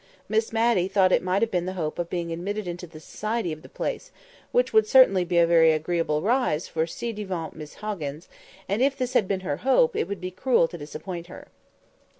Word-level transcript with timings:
Miss 0.27 0.51
Matty 0.51 0.87
thought 0.87 1.11
it 1.11 1.21
might 1.21 1.43
have 1.43 1.51
been 1.51 1.67
the 1.67 1.75
hope 1.77 1.99
of 1.99 2.09
being 2.09 2.31
admitted 2.31 2.67
into 2.67 2.87
the 2.87 2.99
society 2.99 3.51
of 3.51 3.61
the 3.61 3.69
place, 3.69 4.11
which 4.51 4.73
would 4.73 4.87
certainly 4.87 5.23
be 5.23 5.37
a 5.37 5.45
very 5.45 5.73
agreeable 5.73 6.23
rise 6.23 6.67
for 6.67 6.87
ci 6.87 7.13
devant 7.13 7.55
Miss 7.55 7.75
Hoggins; 7.75 8.27
and 8.67 8.81
if 8.81 8.97
this 8.97 9.13
had 9.13 9.27
been 9.27 9.41
her 9.41 9.57
hope 9.57 9.95
it 9.95 10.07
would 10.07 10.19
be 10.19 10.31
cruel 10.31 10.67
to 10.69 10.75
disappoint 10.79 11.27
her. 11.27 11.49